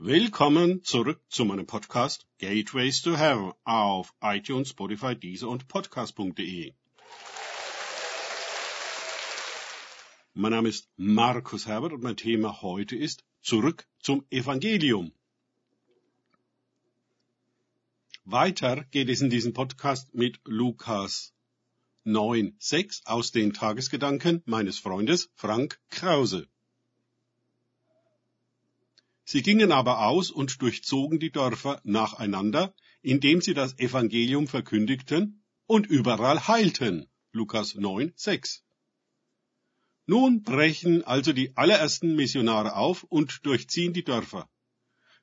[0.00, 6.72] Willkommen zurück zu meinem Podcast Gateways to Heaven auf iTunes, Spotify, Deezer und Podcast.de.
[10.34, 15.10] Mein Name ist Markus Herbert und mein Thema heute ist Zurück zum Evangelium.
[18.24, 21.34] Weiter geht es in diesem Podcast mit Lukas
[22.06, 26.46] 9,6 aus den Tagesgedanken meines Freundes Frank Krause.
[29.30, 32.72] Sie gingen aber aus und durchzogen die Dörfer nacheinander,
[33.02, 37.10] indem sie das Evangelium verkündigten und überall heilten.
[37.32, 38.62] Lukas 9,6.
[40.06, 44.48] Nun brechen also die allerersten Missionare auf und durchziehen die Dörfer.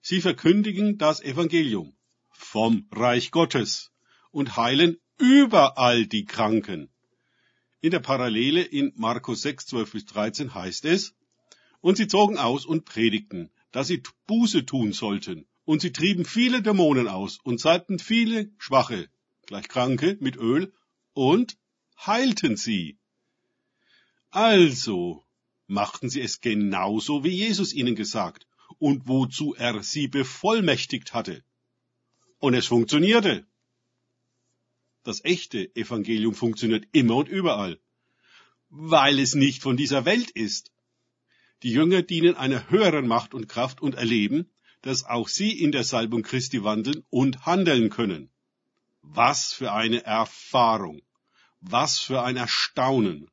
[0.01, 1.97] Sie verkündigen das Evangelium
[2.29, 3.91] vom Reich Gottes
[4.29, 6.91] und heilen überall die Kranken.
[7.81, 11.15] In der Parallele in Markus 6, 12 bis 13 heißt es,
[11.81, 16.61] und sie zogen aus und predigten, dass sie Buße tun sollten, und sie trieben viele
[16.61, 19.09] Dämonen aus und salbten viele Schwache,
[19.47, 20.71] gleich Kranke, mit Öl
[21.11, 21.57] und
[21.97, 22.97] heilten sie.
[24.29, 25.25] Also
[25.67, 31.43] machten sie es genauso, wie Jesus ihnen gesagt und wozu er sie bevollmächtigt hatte.
[32.39, 33.45] Und es funktionierte.
[35.03, 37.77] Das echte Evangelium funktioniert immer und überall,
[38.69, 40.71] weil es nicht von dieser Welt ist.
[41.63, 45.83] Die Jünger dienen einer höheren Macht und Kraft und erleben, dass auch sie in der
[45.83, 48.29] Salbung Christi wandeln und handeln können.
[49.01, 51.01] Was für eine Erfahrung!
[51.61, 53.29] Was für ein Erstaunen!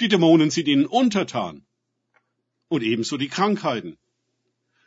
[0.00, 1.66] Die Dämonen sind ihnen untertan.
[2.68, 3.98] Und ebenso die Krankheiten.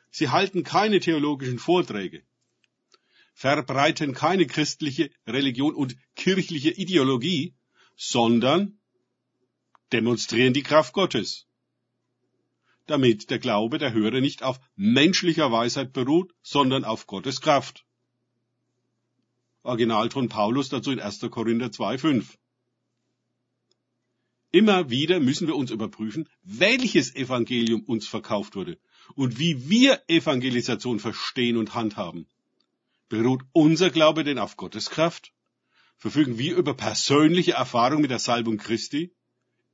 [0.10, 2.24] Sie halten keine theologischen Vorträge,
[3.34, 7.54] verbreiten keine christliche Religion und kirchliche Ideologie,
[7.98, 8.80] sondern
[9.92, 11.48] demonstrieren die Kraft Gottes,
[12.88, 17.86] damit der Glaube der Hörer nicht auf menschlicher Weisheit beruht, sondern auf Gottes Kraft.
[19.64, 21.22] Originalton Paulus dazu in 1.
[21.32, 22.38] Korinther 2,5.
[24.52, 28.78] Immer wieder müssen wir uns überprüfen, welches Evangelium uns verkauft wurde
[29.16, 32.28] und wie wir Evangelisation verstehen und handhaben.
[33.10, 35.34] Beruht unser Glaube denn auf Gottes Kraft?
[35.98, 39.14] Verfügen wir über persönliche Erfahrung mit der Salbung Christi,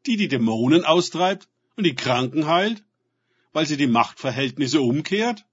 [0.05, 2.83] die die Dämonen austreibt und die Kranken heilt,
[3.51, 5.45] weil sie die Machtverhältnisse umkehrt?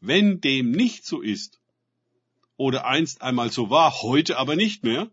[0.00, 1.60] Wenn dem nicht so ist,
[2.56, 5.10] oder einst einmal so war, heute aber nicht mehr,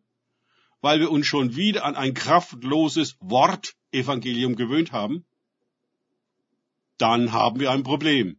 [0.81, 5.25] weil wir uns schon wieder an ein kraftloses Wortevangelium gewöhnt haben,
[6.97, 8.37] dann haben wir ein Problem.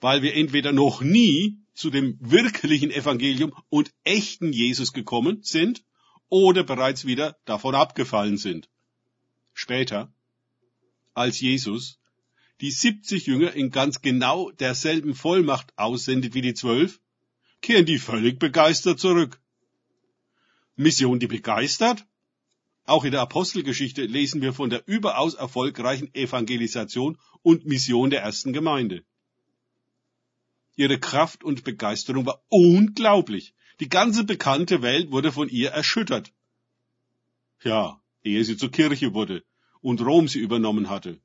[0.00, 5.84] Weil wir entweder noch nie zu dem wirklichen Evangelium und echten Jesus gekommen sind
[6.28, 8.68] oder bereits wieder davon abgefallen sind.
[9.54, 10.12] Später,
[11.18, 11.98] als Jesus
[12.60, 17.00] die 70 Jünger in ganz genau derselben Vollmacht aussendet wie die zwölf,
[17.60, 19.40] kehren die völlig begeistert zurück.
[20.76, 22.04] Mission, die begeistert?
[22.84, 28.52] Auch in der Apostelgeschichte lesen wir von der überaus erfolgreichen Evangelisation und Mission der ersten
[28.52, 29.04] Gemeinde.
[30.76, 33.54] Ihre Kraft und Begeisterung war unglaublich.
[33.80, 36.32] Die ganze bekannte Welt wurde von ihr erschüttert.
[37.62, 39.44] Ja, ehe sie zur Kirche wurde
[39.80, 41.18] und Rom sie übernommen hatte.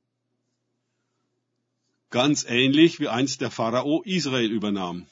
[2.10, 5.08] Ganz ähnlich wie einst der Pharao Israel übernahm.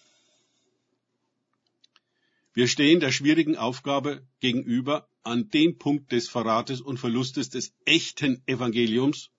[2.54, 8.42] Wir stehen der schwierigen Aufgabe gegenüber, an dem Punkt des Verrates und Verlustes des echten
[8.46, 9.30] Evangeliums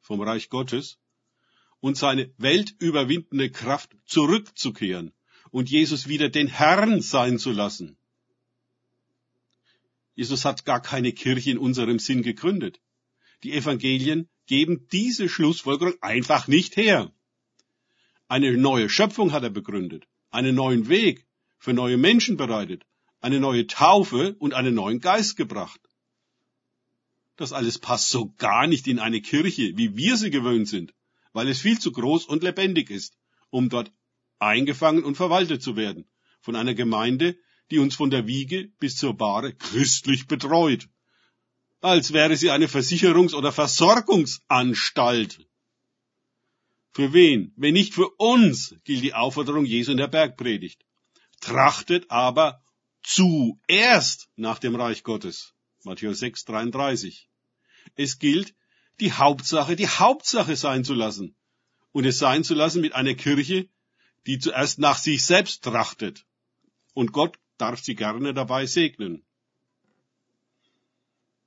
[0.00, 0.98] vom Reich Gottes
[1.80, 5.12] und seine weltüberwindende Kraft zurückzukehren
[5.50, 7.96] und Jesus wieder den Herrn sein zu lassen.
[10.14, 12.80] Jesus hat gar keine Kirche in unserem Sinn gegründet.
[13.42, 17.12] Die Evangelien geben diese Schlussfolgerung einfach nicht her.
[18.28, 21.26] Eine neue Schöpfung hat er begründet, einen neuen Weg,
[21.58, 22.84] für neue Menschen bereitet,
[23.20, 25.80] eine neue Taufe und einen neuen Geist gebracht.
[27.36, 30.94] Das alles passt so gar nicht in eine Kirche, wie wir sie gewöhnt sind,
[31.32, 33.16] weil es viel zu groß und lebendig ist,
[33.50, 33.92] um dort
[34.38, 36.04] eingefangen und verwaltet zu werden,
[36.40, 37.36] von einer Gemeinde,
[37.70, 40.88] die uns von der Wiege bis zur Bahre christlich betreut,
[41.84, 45.46] als wäre sie eine Versicherungs- oder Versorgungsanstalt.
[46.92, 50.84] Für wen, wenn nicht für uns, gilt die Aufforderung Jesu in der Bergpredigt
[51.44, 52.62] trachtet aber
[53.02, 55.52] zuerst nach dem Reich Gottes.
[55.82, 57.28] Matthäus 6, 33.
[57.96, 58.54] Es gilt,
[59.00, 61.36] die Hauptsache die Hauptsache sein zu lassen.
[61.92, 63.68] Und es sein zu lassen mit einer Kirche,
[64.26, 66.24] die zuerst nach sich selbst trachtet.
[66.94, 69.22] Und Gott darf sie gerne dabei segnen.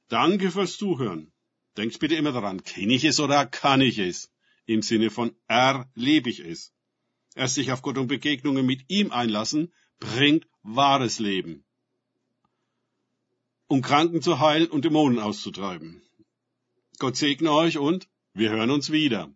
[0.09, 1.31] Danke fürs Zuhören.
[1.75, 4.31] Denkt bitte immer daran, kenne ich es oder kann ich es?
[4.67, 6.73] im Sinne von erlebe ich es.
[7.35, 11.65] Erst sich auf Gott und Begegnungen mit ihm einlassen, bringt wahres Leben.
[13.67, 16.01] Um Kranken zu heilen und Dämonen auszutreiben.
[16.99, 19.33] Gott segne euch und wir hören uns wieder.